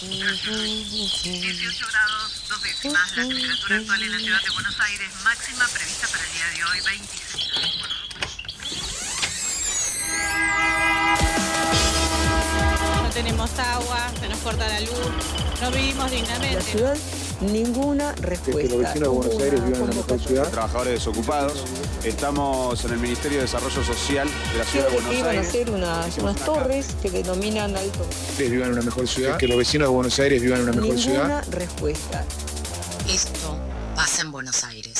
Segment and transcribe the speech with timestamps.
[0.00, 3.16] 18 grados, dos décimas.
[3.16, 6.64] La temperatura actual en la ciudad de Buenos Aires, máxima prevista para el día de
[6.64, 7.44] hoy, 26
[13.02, 14.90] No tenemos agua, se nos corta la luz,
[15.60, 16.94] no vivimos dignamente.
[17.40, 18.62] Ninguna respuesta.
[18.62, 20.48] que los vecinos de Buenos Aires vivan en una mejor ciudad.
[20.50, 21.64] trabajadores desocupados.
[22.04, 25.30] Estamos en el Ministerio de Desarrollo Social de la Ciudad de que Buenos iban a
[25.30, 25.48] Aires.
[25.48, 28.06] hacer unas, unas torres que denominan alto.
[28.30, 29.36] Ustedes vivan en una mejor ciudad.
[29.36, 31.18] Que los vecinos de Buenos Aires vivan en una mejor ciudad.
[31.22, 32.24] Ninguna respuesta.
[33.08, 33.56] Esto
[33.94, 34.93] pasa en Buenos Aires.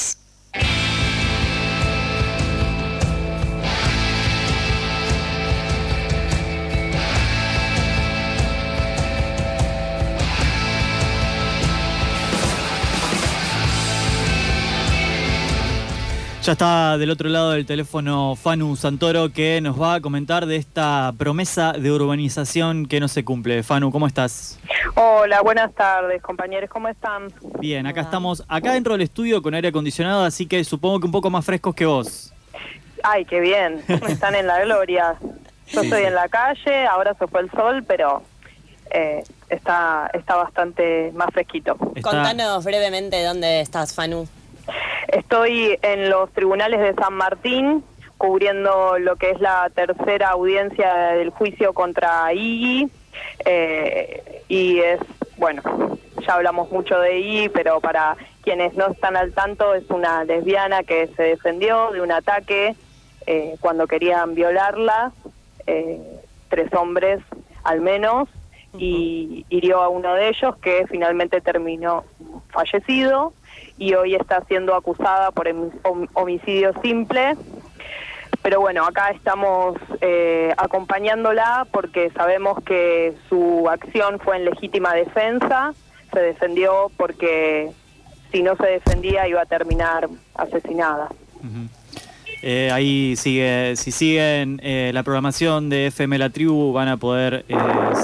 [16.44, 20.56] Ya está del otro lado del teléfono Fanu Santoro que nos va a comentar de
[20.56, 23.62] esta promesa de urbanización que no se cumple.
[23.62, 24.58] Fanu, ¿cómo estás?
[24.94, 27.32] Hola, buenas tardes, compañeros, ¿cómo están?
[27.60, 31.12] Bien, acá estamos, acá dentro del estudio con aire acondicionado, así que supongo que un
[31.12, 32.30] poco más frescos que vos.
[33.02, 35.16] Ay, qué bien, están en la gloria.
[35.68, 38.22] Yo Sí, estoy en la calle, ahora se fue el sol, pero
[38.90, 41.74] eh, está, está bastante más fresquito.
[41.94, 44.28] Está- Contanos brevemente dónde estás, Fanu.
[45.14, 47.84] Estoy en los tribunales de San Martín,
[48.18, 52.90] cubriendo lo que es la tercera audiencia del juicio contra Iggy.
[53.44, 54.98] eh, y es,
[55.36, 55.62] bueno,
[56.26, 60.82] ya hablamos mucho de Iggy, pero para quienes no están al tanto, es una lesbiana
[60.82, 62.74] que se defendió de un ataque
[63.28, 65.12] eh, cuando querían violarla,
[65.68, 66.00] eh,
[66.48, 67.20] tres hombres
[67.62, 68.28] al menos,
[68.76, 72.02] y hirió a uno de ellos que finalmente terminó
[72.48, 73.32] fallecido
[73.78, 77.34] y hoy está siendo acusada por hom- hom- homicidio simple.
[78.42, 85.72] Pero bueno, acá estamos eh, acompañándola porque sabemos que su acción fue en legítima defensa,
[86.12, 87.70] se defendió porque
[88.30, 91.08] si no se defendía iba a terminar asesinada.
[92.42, 97.46] Eh, ahí sigue, si siguen eh, la programación de FM La Tribu van a poder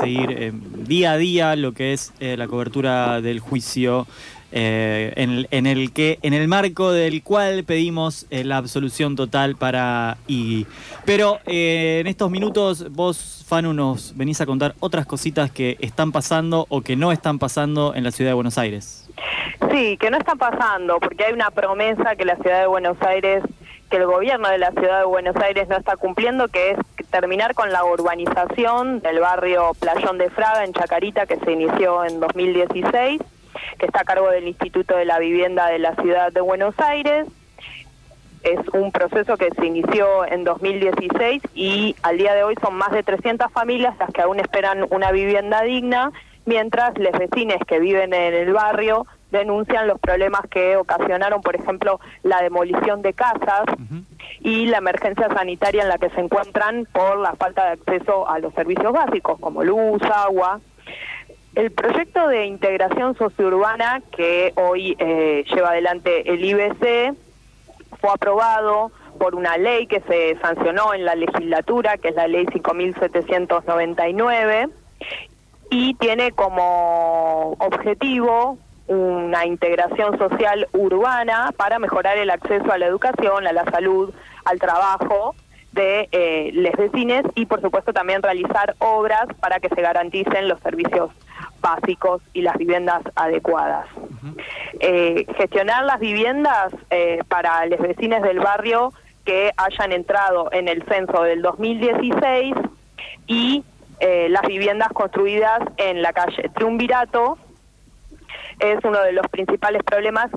[0.00, 4.06] seguir día a día lo que es la cobertura del juicio
[4.52, 9.56] eh, en, en el que en el marco del cual pedimos eh, la absolución total
[9.56, 10.66] para Iggy.
[11.04, 16.12] Pero eh, en estos minutos vos, Fanu, nos venís a contar otras cositas que están
[16.12, 19.08] pasando o que no están pasando en la ciudad de Buenos Aires.
[19.70, 23.44] Sí, que no está pasando, porque hay una promesa que la ciudad de Buenos Aires,
[23.88, 26.78] que el gobierno de la ciudad de Buenos Aires no está cumpliendo, que es
[27.10, 32.20] terminar con la urbanización del barrio Playón de Fraga en Chacarita, que se inició en
[32.20, 33.20] 2016,
[33.78, 37.26] que está a cargo del Instituto de la Vivienda de la ciudad de Buenos Aires.
[38.42, 42.90] Es un proceso que se inició en 2016 y al día de hoy son más
[42.90, 46.10] de 300 familias las que aún esperan una vivienda digna,
[46.46, 52.00] mientras los vecinos que viven en el barrio denuncian los problemas que ocasionaron, por ejemplo,
[52.22, 53.64] la demolición de casas
[54.40, 58.38] y la emergencia sanitaria en la que se encuentran por la falta de acceso a
[58.38, 60.60] los servicios básicos como luz, agua.
[61.60, 67.14] El proyecto de integración sociourbana que hoy eh, lleva adelante el IBC
[68.00, 72.46] fue aprobado por una ley que se sancionó en la legislatura, que es la ley
[72.50, 74.70] 5799,
[75.68, 78.56] y tiene como objetivo
[78.86, 84.14] una integración social urbana para mejorar el acceso a la educación, a la salud,
[84.46, 85.34] al trabajo
[85.72, 90.58] de eh, los vecinos y por supuesto también realizar obras para que se garanticen los
[90.60, 91.10] servicios
[91.60, 93.86] básicos y las viviendas adecuadas.
[94.80, 98.92] Eh, gestionar las viviendas eh, para los vecinos del barrio
[99.24, 102.54] que hayan entrado en el censo del 2016
[103.26, 103.64] y
[104.00, 107.38] eh, las viviendas construidas en la calle Triunvirato
[108.58, 110.30] es uno de los principales problemas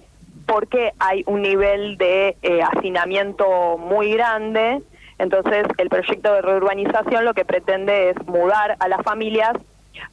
[0.46, 4.82] porque hay un nivel de eh, hacinamiento muy grande.
[5.18, 9.54] Entonces, el proyecto de reurbanización lo que pretende es mudar a las familias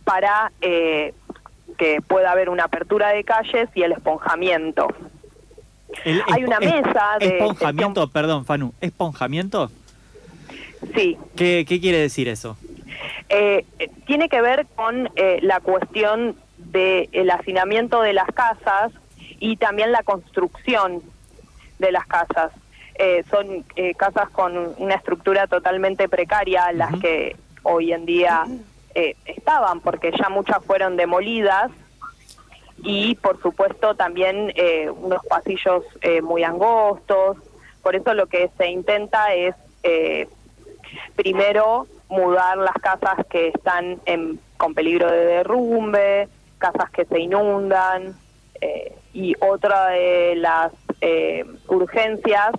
[0.04, 1.14] para eh,
[1.78, 4.88] que pueda haber una apertura de calles y el esponjamiento.
[6.04, 8.72] El Hay una es- mesa de Esponjamiento, perdón, Fanu.
[8.80, 9.70] ¿Esponjamiento?
[10.94, 12.56] Sí, ¿Qué, qué quiere decir eso?
[13.28, 18.92] Eh, eh, tiene que ver con eh, la cuestión del hacinamiento de las casas
[19.38, 21.02] y también la construcción
[21.78, 22.52] de las casas.
[22.96, 28.44] Eh, son eh, casas con una estructura totalmente precaria, las que hoy en día
[28.94, 31.70] eh, estaban, porque ya muchas fueron demolidas
[32.82, 37.36] y por supuesto también eh, unos pasillos eh, muy angostos.
[37.82, 40.28] Por eso lo que se intenta es eh,
[41.16, 46.28] primero mudar las casas que están en con peligro de derrumbe,
[46.58, 48.14] casas que se inundan
[48.60, 52.50] eh, y otra de las eh, urgencias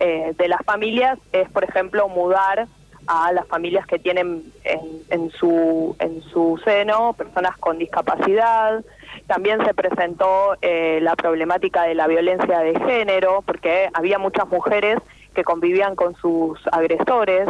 [0.00, 2.66] de las familias es, por ejemplo, mudar
[3.12, 4.80] a las familias que tienen en,
[5.10, 8.84] en, su, en su seno personas con discapacidad.
[9.26, 14.98] También se presentó eh, la problemática de la violencia de género, porque había muchas mujeres
[15.34, 17.48] que convivían con sus agresores,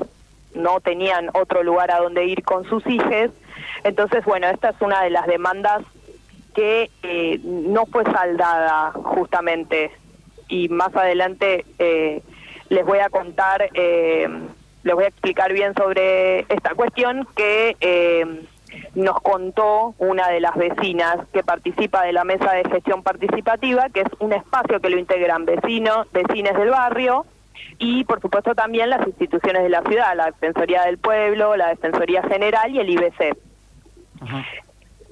[0.54, 3.30] no tenían otro lugar a donde ir con sus hijos.
[3.84, 5.82] Entonces, bueno, esta es una de las demandas
[6.54, 9.90] que eh, no fue saldada justamente
[10.48, 12.22] y más adelante eh,
[12.70, 14.26] les voy a contar, eh,
[14.82, 18.46] les voy a explicar bien sobre esta cuestión que eh,
[18.94, 24.00] nos contó una de las vecinas que participa de la mesa de gestión participativa, que
[24.00, 27.26] es un espacio que lo integran vecinos, vecinos del barrio
[27.78, 32.22] y por supuesto también las instituciones de la ciudad, la Defensoría del Pueblo, la Defensoría
[32.22, 33.36] General y el IBC.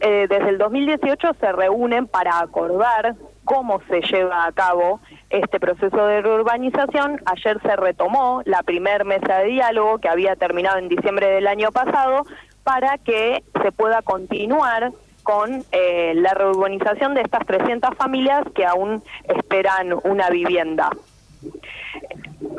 [0.01, 3.17] Eh, desde el 2018 se reúnen para acordar
[3.49, 5.01] cómo se lleva a cabo
[5.31, 7.19] este proceso de reurbanización.
[7.25, 11.73] Ayer se retomó la primer mesa de diálogo que había terminado en diciembre del año
[11.73, 12.27] pasado
[12.63, 14.93] para que se pueda continuar
[15.23, 20.91] con eh, la reurbanización de estas 300 familias que aún esperan una vivienda.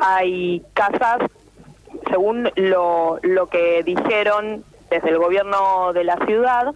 [0.00, 1.20] Hay casas,
[2.10, 6.74] según lo, lo que dijeron desde el gobierno de la ciudad,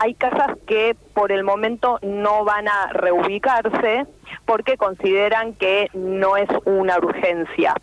[0.00, 4.06] hay casas que por el momento no van a reubicarse
[4.46, 7.74] porque consideran que no es una urgencia.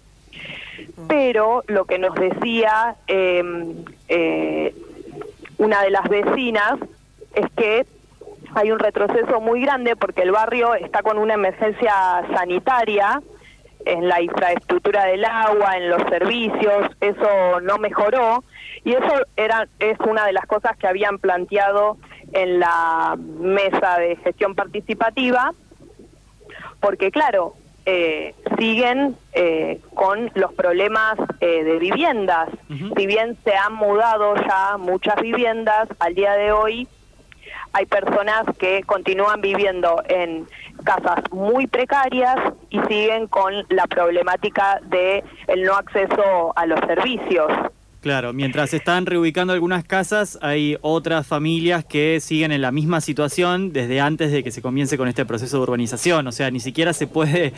[1.07, 3.43] Pero lo que nos decía eh,
[4.09, 4.75] eh,
[5.59, 6.79] una de las vecinas
[7.35, 7.85] es que
[8.55, 11.93] hay un retroceso muy grande porque el barrio está con una emergencia
[12.33, 13.21] sanitaria
[13.85, 18.43] en la infraestructura del agua, en los servicios, eso no mejoró
[18.83, 21.97] y eso era es una de las cosas que habían planteado
[22.33, 25.53] en la mesa de gestión participativa,
[26.79, 32.49] porque claro, eh, siguen eh, con los problemas eh, de viviendas.
[32.97, 36.87] Si bien se han mudado ya muchas viviendas, al día de hoy
[37.71, 40.47] hay personas que continúan viviendo en
[40.83, 42.35] casas muy precarias
[42.69, 47.51] y siguen con la problemática de el no acceso a los servicios.
[48.07, 53.01] Claro, mientras se están reubicando algunas casas, hay otras familias que siguen en la misma
[53.01, 56.25] situación desde antes de que se comience con este proceso de urbanización.
[56.25, 57.51] O sea, ni siquiera se puede,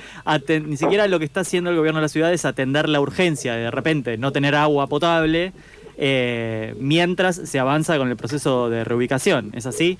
[0.66, 3.54] ni siquiera lo que está haciendo el gobierno de la ciudad es atender la urgencia
[3.54, 5.54] de, de repente no tener agua potable
[5.98, 9.52] eh, mientras se avanza con el proceso de reubicación.
[9.54, 10.00] ¿Es así?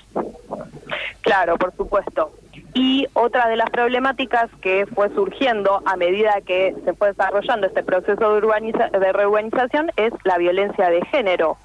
[1.20, 2.32] Claro, por supuesto.
[2.74, 7.82] Y otra de las problemáticas que fue surgiendo a medida que se fue desarrollando este
[7.82, 11.58] proceso de, urbaniza de reurbanización es la violencia de género.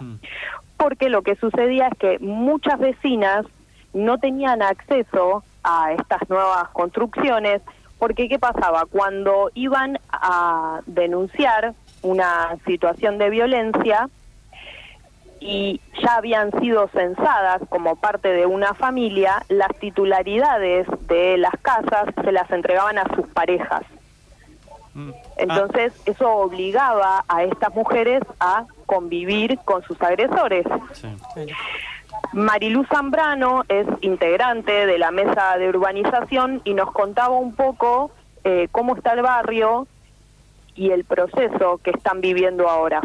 [0.78, 3.46] Porque lo que sucedía es que muchas vecinas
[3.94, 7.62] no tenían acceso a estas nuevas construcciones,
[7.98, 8.86] porque ¿qué pasaba?
[8.86, 14.10] Cuando iban a denunciar una situación de violencia,
[15.46, 22.08] y ya habían sido censadas como parte de una familia, las titularidades de las casas
[22.24, 23.84] se las entregaban a sus parejas.
[24.96, 25.12] Mm.
[25.38, 30.66] Entonces, eso obligaba a estas mujeres a convivir con sus agresores.
[32.34, 38.10] Mariluz Zambrano es integrante de la mesa de urbanización y nos contaba un poco
[38.44, 39.86] eh, cómo está el barrio
[40.74, 43.02] y el proceso que están viviendo ahora.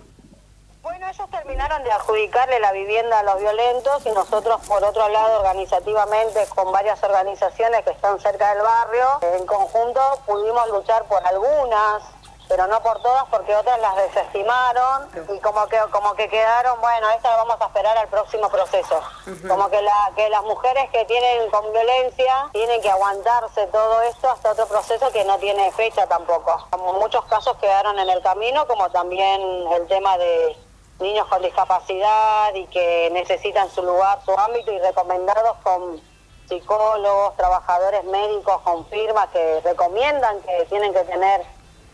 [0.82, 5.40] Bueno, ellos terminaron de adjudicarle la vivienda a los violentos y nosotros, por otro lado,
[5.40, 12.02] organizativamente, con varias organizaciones que están cerca del barrio, en conjunto pudimos luchar por algunas,
[12.49, 17.10] pero no por todas porque otras las desestimaron y como que como que quedaron, bueno,
[17.10, 19.00] esta vamos a esperar al próximo proceso.
[19.46, 24.30] Como que, la, que las mujeres que tienen con violencia tienen que aguantarse todo esto
[24.30, 26.66] hasta otro proceso que no tiene fecha tampoco.
[26.70, 30.56] Como muchos casos quedaron en el camino, como también el tema de
[31.00, 36.00] niños con discapacidad y que necesitan su lugar, su ámbito y recomendados con
[36.49, 41.42] psicólogos, trabajadores médicos con firmas que recomiendan que tienen que tener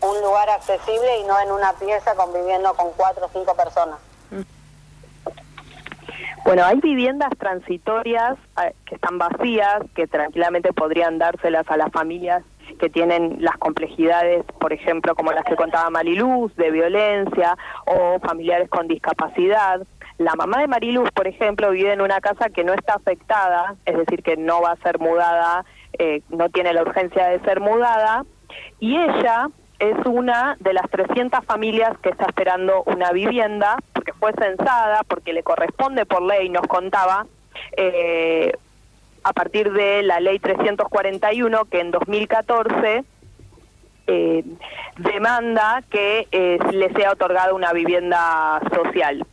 [0.01, 3.99] un lugar accesible y no en una pieza conviviendo con cuatro o cinco personas.
[6.43, 12.43] Bueno, hay viviendas transitorias eh, que están vacías, que tranquilamente podrían dárselas a las familias
[12.79, 18.69] que tienen las complejidades, por ejemplo, como las que contaba Mariluz, de violencia o familiares
[18.69, 19.81] con discapacidad.
[20.17, 23.97] La mamá de Mariluz, por ejemplo, vive en una casa que no está afectada, es
[23.97, 25.63] decir, que no va a ser mudada,
[25.97, 28.25] eh, no tiene la urgencia de ser mudada,
[28.79, 34.33] y ella es una de las 300 familias que está esperando una vivienda, porque fue
[34.33, 37.27] censada, porque le corresponde por ley, nos contaba,
[37.75, 38.53] eh,
[39.27, 43.03] a partir de la ley 341 que en 2014
[44.07, 44.45] eh,
[44.97, 49.25] demanda que eh, le sea otorgada una vivienda social.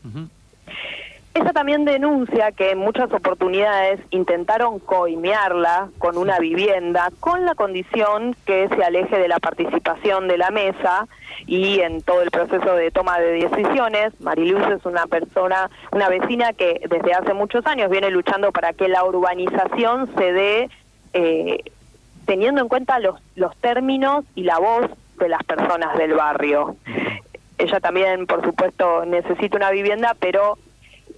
[1.35, 8.37] Ella también denuncia que en muchas oportunidades intentaron coimearla con una vivienda con la condición
[8.47, 11.09] que se aleje de la participación de la mesa
[11.47, 14.12] y en todo el proceso de toma de decisiones.
[14.21, 18.87] Mariluz es una persona, una vecina que desde hace muchos años viene luchando para que
[18.87, 20.71] la urbanización se dé
[21.14, 21.64] eh,
[22.26, 24.88] teniendo en cuenta los, los términos y la voz
[25.19, 26.76] de las personas del barrio.
[27.59, 30.59] Ella también, por supuesto, necesita una vivienda, pero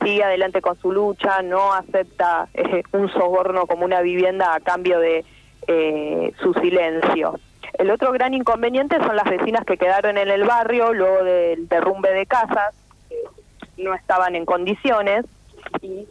[0.03, 4.99] sigue adelante con su lucha, no acepta eh, un soborno como una vivienda a cambio
[4.99, 5.25] de
[5.67, 7.39] eh, su silencio.
[7.75, 12.11] El otro gran inconveniente son las vecinas que quedaron en el barrio luego del derrumbe
[12.13, 12.75] de casas,
[13.09, 15.25] que no estaban en condiciones,
[15.83, 16.07] y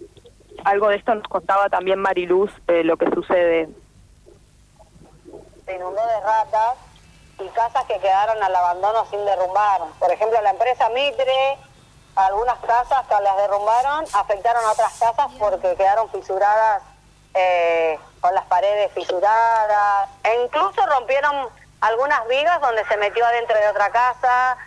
[0.63, 3.69] algo de esto nos contaba también Mariluz, eh, lo que sucede.
[5.65, 6.77] Se inundó de ratas
[7.39, 9.81] y casas que quedaron al abandono sin derrumbar.
[9.99, 11.57] Por ejemplo, la empresa Mitre
[12.15, 16.81] algunas casas que las derrumbaron afectaron a otras casas porque quedaron fisuradas
[17.33, 20.09] eh, con las paredes fisuradas.
[20.23, 21.49] E incluso rompieron
[21.81, 24.57] algunas vigas donde se metió adentro de otra casa.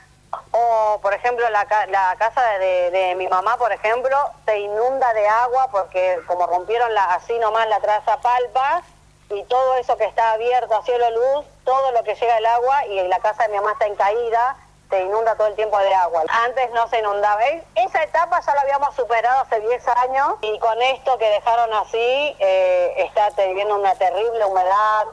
[0.51, 4.15] O por ejemplo la, casa de, de, mi mamá por ejemplo
[4.45, 8.83] se inunda de agua porque como rompieron la, así nomás la traza palpa
[9.31, 12.85] y todo eso que está abierto a cielo luz todo lo que llega el agua
[12.89, 14.57] y la casa de mi mamá está en caída
[14.89, 16.25] se inunda todo el tiempo de agua.
[16.29, 17.41] Antes no se inundaba.
[17.75, 22.37] Esa etapa ya la habíamos superado hace 10 años y con esto que dejaron así
[22.39, 25.07] eh, está teniendo una terrible humedad.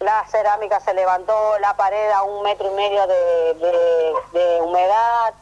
[0.00, 5.34] La cerámica se levantó, la pared a un metro y medio de, humedad.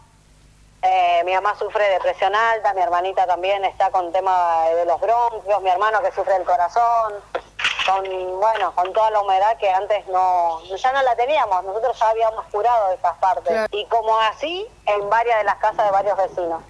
[0.83, 4.99] Eh, mi mamá sufre de presión alta, mi hermanita también está con tema de los
[5.01, 7.23] bronquios, mi hermano que sufre del corazón
[7.87, 8.05] con
[8.41, 12.45] bueno con toda la humedad que antes no ya no la teníamos nosotros ya habíamos
[12.47, 16.63] curado esas partes y como así en varias de las casas de varios vecinos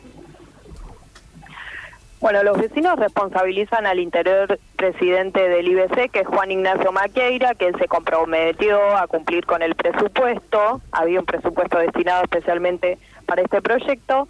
[2.20, 7.72] bueno, los vecinos responsabilizan al interior presidente del IBC, que es Juan Ignacio Maqueira, que
[7.72, 10.82] se comprometió a cumplir con el presupuesto.
[10.92, 14.28] Había un presupuesto destinado especialmente para este proyecto.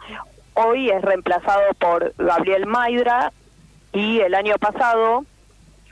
[0.55, 3.33] Hoy es reemplazado por Gabriel Maidra
[3.93, 5.25] y el año pasado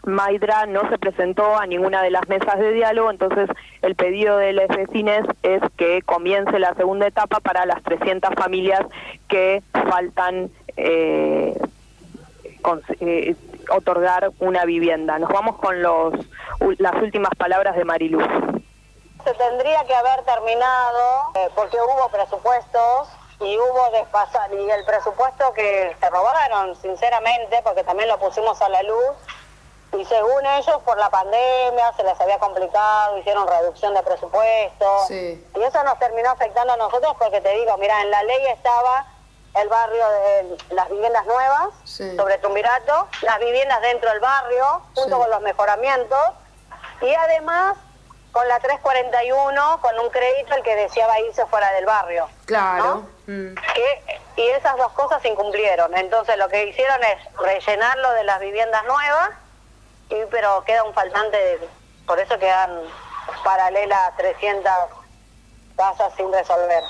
[0.08, 3.48] Maidra no se presentó a ninguna de las mesas de diálogo, entonces
[3.82, 8.80] el pedido de los vecinos es que comience la segunda etapa para las 300 familias
[9.28, 11.60] que faltan eh,
[13.00, 13.36] eh,
[13.70, 15.18] otorgar una vivienda.
[15.18, 16.14] Nos vamos con los,
[16.78, 18.24] las últimas palabras de Mariluz.
[19.24, 23.08] Se tendría que haber terminado eh, porque hubo presupuestos
[23.40, 28.68] y hubo despasar y el presupuesto que se robaron, sinceramente, porque también lo pusimos a
[28.68, 29.16] la luz,
[29.96, 35.62] y según ellos por la pandemia se les había complicado, hicieron reducción de presupuesto y
[35.62, 39.06] eso nos terminó afectando a nosotros porque te digo, mira, en la ley estaba
[39.54, 45.30] el barrio de las viviendas nuevas sobre Tumbirato, las viviendas dentro del barrio junto con
[45.30, 46.20] los mejoramientos
[47.00, 47.76] y además
[48.32, 52.28] con la 341 con un crédito el que deseaba irse fuera del barrio.
[52.44, 53.06] Claro.
[53.26, 53.54] Mm.
[53.74, 55.96] Que, y esas dos cosas se incumplieron.
[55.96, 59.30] Entonces lo que hicieron es rellenarlo de las viviendas nuevas
[60.10, 61.60] y, pero queda un faltante,
[62.06, 62.70] por eso quedan
[63.44, 64.72] paralelas 300
[65.76, 66.82] casas sin resolver.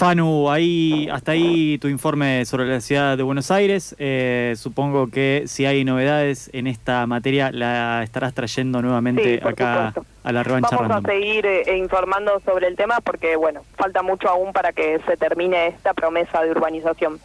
[0.00, 3.94] Fanu, ahí, hasta ahí tu informe sobre la ciudad de Buenos Aires.
[3.98, 9.92] Eh, supongo que si hay novedades en esta materia la estarás trayendo nuevamente acá
[10.24, 14.30] a la revancha Vamos a seguir eh, informando sobre el tema porque, bueno, falta mucho
[14.30, 17.20] aún para que se termine esta promesa de urbanización.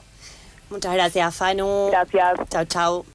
[0.69, 1.89] Muchas gracias, Fanu.
[1.91, 2.39] Gracias.
[2.50, 3.05] Chao, chao.